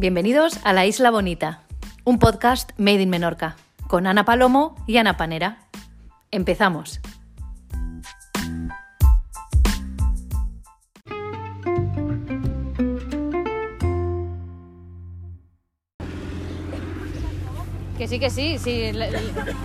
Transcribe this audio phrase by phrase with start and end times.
[0.00, 1.60] Bienvenidos a La Isla Bonita,
[2.04, 3.56] un podcast made in Menorca,
[3.86, 5.58] con Ana Palomo y Ana Panera.
[6.30, 7.02] Empezamos.
[17.98, 18.92] Que sí, que sí, sí.
[18.92, 19.10] Le,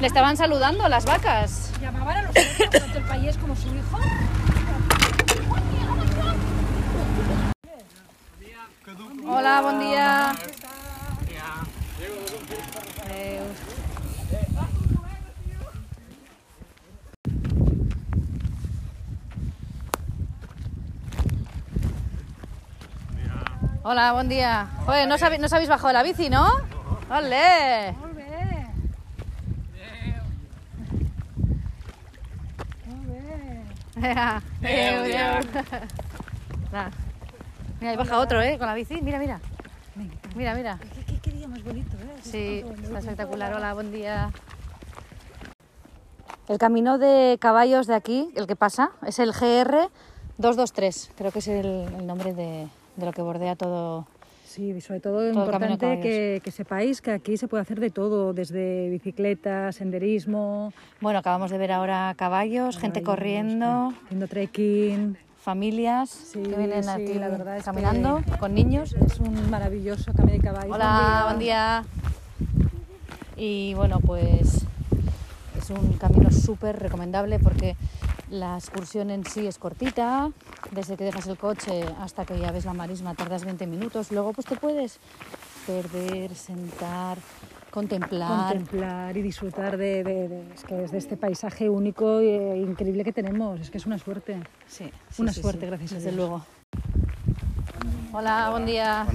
[0.02, 1.72] estaban saludando las vacas.
[1.80, 2.34] Llamaban a los
[2.72, 4.00] tanto el país como su hijo.
[9.28, 10.30] Hola, buen día.
[13.04, 13.44] Adéu.
[23.88, 24.68] Hola, buen día.
[24.88, 26.48] Joder, ¿no, no os habéis bajado de la bici, ¿no?
[36.74, 36.90] Va.
[37.80, 38.58] Mira, ahí baja otro, ¿eh?
[38.58, 39.00] Con la bici.
[39.04, 39.40] Mira, mira.
[40.36, 40.80] Mira, mira.
[40.96, 42.18] ¿Qué, qué, qué día más bonito, ¿eh?
[42.24, 43.54] Sí, está espectacular.
[43.54, 44.32] Hola, buen día.
[46.48, 49.92] El camino de caballos de aquí, el que pasa, es el GR
[50.40, 51.12] 223.
[51.16, 54.08] Creo que es el, el nombre de, de lo que bordea todo.
[54.46, 58.32] Sí, sobre todo, Todo importante que, que sepáis que aquí se puede hacer de todo,
[58.32, 60.72] desde bicicleta, senderismo,
[61.02, 65.18] Bueno, acabamos de ver ahora caballos, gente corriendo, haciendo trekking.
[65.42, 68.96] familias Sí, que vienen sí, aquí la verdad es que- caminando con niños.
[69.06, 70.74] Es un maravilloso camino de caballos.
[70.74, 71.84] Hola, buen día.
[73.36, 74.66] Y bueno, pues
[75.58, 77.76] es un camino súper recomendable porque
[78.30, 80.32] la excursión en sí es cortita.
[80.72, 84.12] Desde que dejas el coche hasta que ya ves la marisma tardas 20 minutos.
[84.12, 85.00] Luego pues te puedes
[85.68, 87.18] perder, sentar,
[87.72, 88.50] contemplar.
[88.54, 93.04] Contemplar y disfrutar de, de- de- es que es de este paisaje único e increíble
[93.04, 93.60] que tenemos.
[93.60, 94.38] Es que es una suerte.
[94.68, 96.18] Sí, Una suerte, gracias a Desde Dios.
[96.18, 96.46] luego.
[98.12, 99.06] Hola, buen día.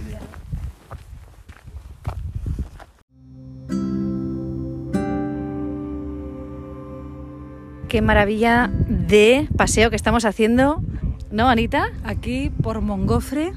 [7.88, 8.70] Qué maravilla
[9.10, 10.80] de paseo que estamos haciendo,
[11.32, 11.90] ¿no, Anita?
[12.04, 13.52] Aquí por Mongofre,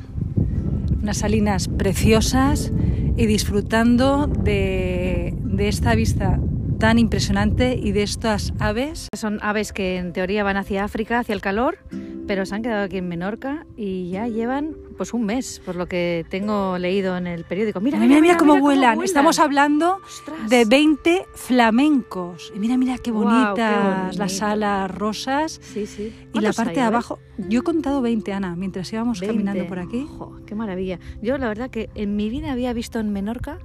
[0.99, 2.71] unas salinas preciosas
[3.15, 6.39] y disfrutando de, de esta vista
[6.79, 9.09] tan impresionante y de estas aves.
[9.15, 11.77] Son aves que en teoría van hacia África, hacia el calor,
[12.25, 15.85] pero se han quedado aquí en Menorca y ya llevan pues un mes, por lo
[15.85, 17.81] que tengo leído en el periódico.
[17.81, 19.01] Mira, Mira, mira, mira cómo vuelan.
[19.03, 20.49] Estamos hablando Ostras.
[20.49, 22.53] de 20 flamencos.
[22.55, 25.59] Y mira, mira qué bonitas las alas rosas.
[25.61, 26.03] Sí, sí.
[26.03, 26.75] Y la ¿Cuántos parte hay?
[26.77, 27.19] de abajo,
[27.49, 29.33] yo he contado 20, Ana, mientras íbamos 20.
[29.35, 30.07] caminando por aquí.
[30.45, 30.99] Qué maravilla.
[31.21, 33.59] Yo la verdad que en mi vida había visto en Menorca,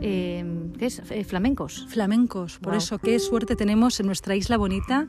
[0.00, 0.42] eh,
[0.78, 1.02] ¿qué es?
[1.10, 1.86] Eh, flamencos.
[1.90, 5.06] Flamencos, por eso qué suerte tenemos en nuestra isla bonita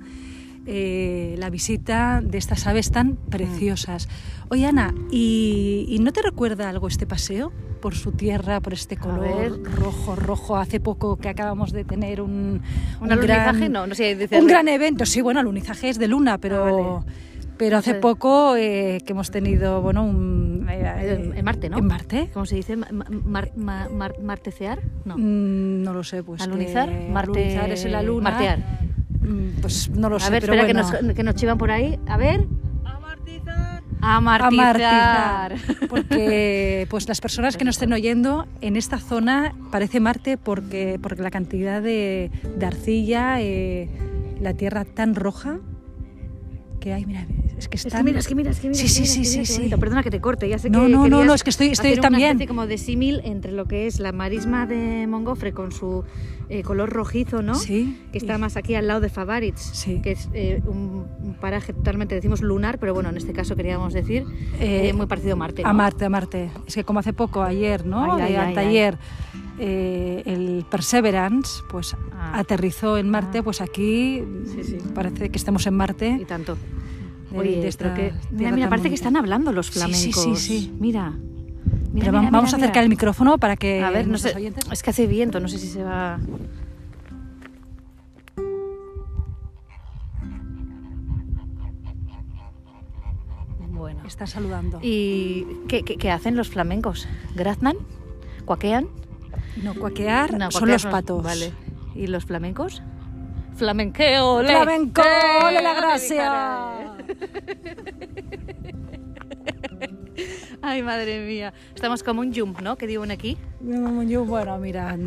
[0.66, 4.08] eh, la visita de estas aves tan preciosas.
[4.50, 7.52] Oye Ana, ¿y, y no te recuerda algo este paseo?
[7.82, 10.56] Por su tierra, por este color rojo, rojo.
[10.56, 12.62] Hace poco que acabamos de tener un,
[13.02, 13.68] ¿Un un gran, alunizaje?
[13.70, 14.18] No, no sé.
[14.40, 15.06] Un gran evento.
[15.06, 17.14] Sí, bueno, alunizaje es de luna, pero, Ah, vale.
[17.58, 20.66] pero hace poco eh, que hemos tenido, bueno, un...
[20.70, 21.78] eh, En, Marte, ¿no?
[21.78, 22.30] ¿En Marte?
[22.34, 22.78] ¿Cómo se dice?
[22.78, 24.80] Ma- ma- mar- ma- mar- ¿Martecear?
[25.04, 25.18] No.
[25.18, 26.42] Mm, no lo sé, pues.
[26.42, 26.88] ¿Alunizar?
[26.88, 27.40] que Marte...
[27.42, 28.30] alunizar es en la luna.
[28.30, 28.83] Martear.
[29.24, 30.92] Mm, Pues no lo A sé, ver, pero espera bueno.
[31.00, 31.98] que, nos, que nos chivan por ahí.
[32.08, 32.46] A ver.
[32.86, 33.84] Amartizar.
[34.02, 35.56] Amartizar.
[35.90, 41.22] Porque pues las personas que nos estén oyendo en esta zona parece Marte porque, porque
[41.22, 43.90] la cantidad de, de arcilla, eh,
[44.42, 45.60] la tierra tan roja
[46.82, 47.26] que hay, mira,
[47.64, 48.02] es que Es están...
[48.02, 48.80] que mira, es que mira, es que mira.
[48.80, 49.58] Sí, es que sí, mira, sí, sí, qué sí.
[49.58, 49.78] bonito.
[49.80, 51.96] Perdona que te corte, ya sé No, que no, no, no, es que estoy- estoy
[51.98, 52.38] también.
[52.38, 56.04] una como de símil entre lo que es la marisma de Mongofre con su
[56.50, 57.56] eh, color rojizo, ¿no?
[57.56, 57.98] Sí.
[58.12, 60.02] Que está más aquí al lado de Favaritz, Sí.
[60.02, 63.94] que es eh, un, un paraje totalmente, decimos lunar, pero bueno, en este caso queríamos
[63.94, 64.24] decir
[64.60, 65.64] Eh, eh, muy parecido a Marte.
[65.64, 65.70] ¿no?
[65.70, 66.50] A Marte, a Marte.
[66.68, 68.14] Es que como hace poco, ayer, ¿no?
[68.16, 68.98] Ay, ay, Eh, ay,
[69.60, 72.40] eh, el Perseverance, pues Ah.
[72.40, 73.44] aterrizó en Marte, Ah.
[73.44, 74.78] pues aquí Sí, sí.
[74.94, 76.18] parece que estemos en Marte.
[76.22, 76.58] Y tanto.
[77.34, 79.74] De- Oye, de pero esta que- tierra mira, mira, parece que están hablando los Sí,
[79.74, 80.24] sí, flamencos.
[80.24, 80.74] sí, sí.
[80.80, 81.14] Mira.
[81.94, 82.82] Pero vamos mira, a acercar mira.
[82.84, 84.66] el micrófono para que A ver, no sé, oyentes...
[84.72, 86.20] es que hace viento, no sé si se va...
[93.70, 94.02] Bueno.
[94.06, 94.80] Está saludando.
[94.82, 97.08] ¿Y qué, qué- qué hacen los flamencos?
[97.36, 97.76] ¿Graznan?
[98.46, 98.88] ¿Cuaquean?
[99.62, 101.24] No, cuaquear No, son cuaquear los no- patos.
[101.24, 101.54] Vale.
[101.96, 102.82] ¿Y los flamencos?
[103.56, 104.40] Flamenqueo.
[104.44, 105.02] ¡Flamenco!
[105.46, 106.83] ¡Ole la ¡Ave mi gracia!
[110.62, 111.54] Ay, madre mía.
[111.76, 112.78] Estamos como un jump, ¿no?
[112.78, 113.38] Que diuen aquí.
[114.08, 114.98] Yo, bueno, mira,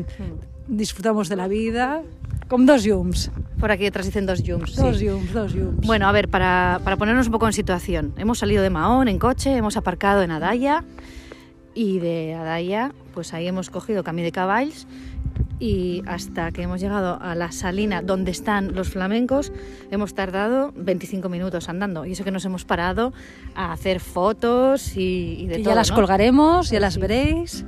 [0.69, 2.03] disfrutamos de la vida
[2.49, 3.31] con dos llums.
[3.59, 4.77] Por aquí detrás dicen dos jumps.
[4.77, 5.07] Dos sí.
[5.07, 5.87] dos llums.
[5.87, 8.13] Bueno, a ver, para, para ponernos un poco en situación.
[8.19, 10.85] Hemos salido de Mahón en coche, hemos aparcado en Adaya
[11.75, 14.87] Y de Adaya, pues ahí hemos cogido Camí de Caballs
[15.59, 19.53] y hasta que hemos llegado a la salina donde están los flamencos
[19.91, 23.13] hemos tardado 25 minutos andando y eso que nos hemos parado
[23.55, 25.97] a hacer fotos y, y de todo, ya las ¿no?
[25.97, 27.65] colgaremos, ya Sí, las veréis.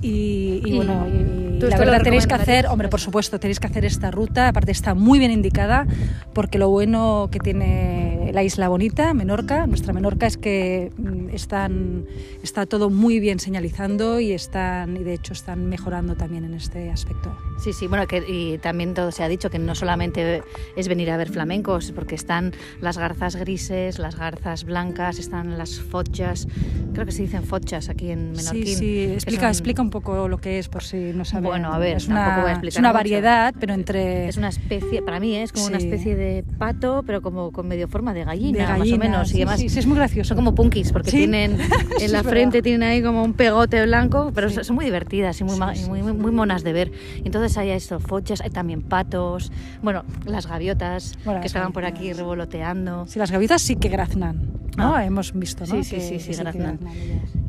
[0.00, 3.66] Y, y Y bueno, y la verdad tenéis que hacer, hombre, por supuesto, tenéis que
[3.66, 5.86] hacer esta ruta, aparte está muy bien indicada,
[6.32, 12.06] porque lo bueno que tiene la isla bonita, Menorca, nuestra Menorca, es que mm, están,
[12.42, 16.90] está todo muy bien señalizando y están, y de hecho están mejorando también en este
[16.90, 17.36] aspecto.
[17.62, 20.42] Sí, sí, bueno, que, y también todo se ha dicho que no solamente
[20.76, 25.78] es venir a ver flamencos, porque están las garzas grises, las garzas blancas, están las
[25.80, 26.46] fochas,
[26.92, 28.66] creo que se dicen fochas aquí en Menorquín.
[28.66, 31.44] Sí, sí, explica, son- explica un poco lo que es por si no saben.
[31.50, 32.94] Bueno, a ver, es tampoco una, voy a es explicar una mucho.
[32.98, 34.28] variedad, pero entre...
[34.28, 35.42] Es una especie, para mí ¿eh?
[35.42, 35.86] es como una Sí.
[35.86, 39.28] especie de pato, pero como con medio forma de gallina, de más o gallina, menos.
[39.28, 40.28] sí, y además sí, sí, es muy gracioso.
[40.28, 41.18] son como punkis, porque Sí.
[41.30, 41.58] Tienen
[42.00, 44.58] en la frente tienen ahí como un pegote blanco, pero Sí.
[44.62, 46.92] son muy divertidas y muy, Sí, sí, muy, muy, muy monas de ver.
[47.24, 49.50] Entonces hay esto, fochas, hay también patos,
[49.82, 53.06] bueno, las gaviotas Bueno, que estaban por aquí revoloteando.
[53.06, 54.94] Sí, las gaviotas sí que graznan, ¿no?
[54.94, 55.04] Ah.
[55.04, 55.74] Hemos visto, ¿no?
[55.76, 56.78] Sí, sí, Que- sí, sí, que graznan.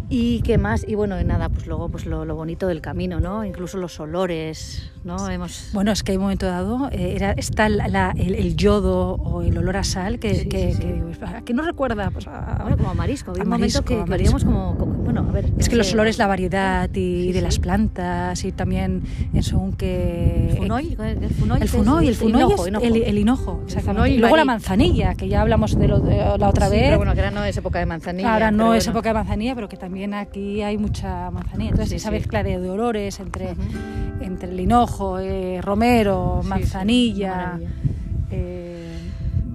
[0.07, 0.85] ¿Y qué más?
[0.87, 3.43] Y bueno, nada, pues luego pues lo, lo bonito del camino, ¿no?
[3.43, 5.27] Incluso los olores, ¿no?
[5.29, 5.69] Hemos...
[5.73, 9.13] Bueno, es que hay un momento dado, eh, era, está la- la- el, el yodo
[9.15, 10.79] o el olor a sal que, Sí, que, sí, sí.
[10.83, 12.11] que digo, ¿a qué nos recuerda?
[12.11, 13.31] Pues a- Bueno, como a marisco.
[13.31, 15.51] Había un momento marisco, que, que como, como- Bueno, a ver.
[15.57, 19.01] es que los olores, la variedad y de las plantas y también
[19.33, 20.49] en según que...
[20.51, 20.97] ¿El funoy?
[20.99, 21.61] ¿El funoy?
[21.61, 22.85] El funoy, el funoy hinojo, es hinojo.
[22.85, 24.09] El, el hinojo, exactamente.
[24.11, 26.83] y luego la manzanilla, que ya hablamos de, lo, de la otra vez.
[26.83, 28.31] pero bueno, que ahora no es época de manzanilla.
[28.33, 28.99] Ahora no es bueno.
[28.99, 31.69] época de manzanilla, pero que también aquí hay mucha manzanilla.
[31.71, 32.15] Entonces, Sí, esa sí.
[32.15, 33.55] mezcla de, olores entre,
[34.21, 37.59] entre el hinojo, eh, romero, manzanilla.
[38.31, 38.99] eh,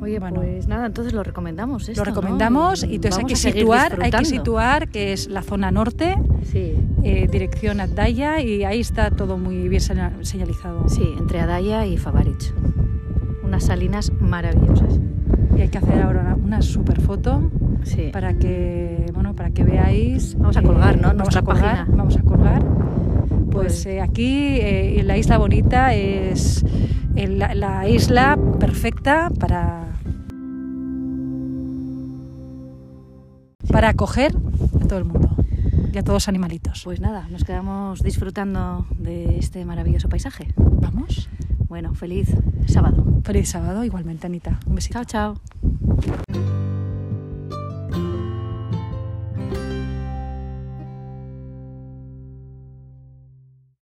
[0.03, 2.91] Oye, bueno, pues nada, entonces lo recomendamos esto, lo recomendamos ¿no?
[2.91, 6.17] y entonces hay que situar, hay que situar que es la zona norte,
[6.51, 6.73] Sí,
[7.05, 10.89] eh, dirección Adaya y ahí está todo muy bien señal- señalizado.
[10.89, 12.55] sí, entre Adaya y Favarich.
[13.45, 14.99] Unas salinas maravillosas.
[15.55, 17.51] Y hay que hacer ahora una, una super foto
[17.85, 18.11] Sí.
[18.13, 20.37] para que bueno para que veáis.
[20.39, 21.09] Vamos a colgar, ¿no?
[21.09, 21.97] Vamos a colgar, página.
[21.97, 22.65] vamos a colgar.
[22.65, 24.27] Pues Pues- eh, aquí
[24.61, 26.65] eh, en la isla bonita es
[27.17, 29.87] el- la, la isla perfecta para
[33.71, 34.33] para acoger
[34.83, 35.31] a todo el mundo
[35.93, 36.83] y a todos los animalitos.
[36.85, 40.49] Pues nada, nos quedamos disfrutando de este maravilloso paisaje.
[40.57, 41.29] Vamos.
[41.69, 42.35] Bueno, feliz
[42.67, 43.05] sábado.
[43.25, 44.59] Feliz sábado igualmente, Anita.
[44.67, 45.03] Un besito.
[45.05, 46.70] Chao, chao.